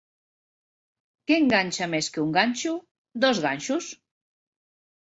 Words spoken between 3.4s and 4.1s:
ganxos.